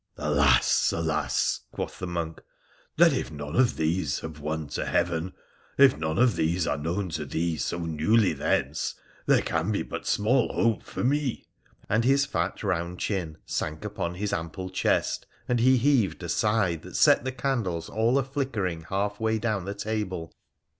[0.17, 0.91] 'Alas!
[0.91, 2.41] alas!' quoth the monk,'
[2.97, 5.31] then if none of these have won to heaven,
[5.77, 8.95] if none of these are known to thee so newly thence,
[9.27, 11.45] there can be but small hope for me!'
[11.87, 16.77] And his fat round chin sank upon his ample chest, and he heaved a sigh
[16.77, 20.33] that set the candles all a flickering halfway down the table.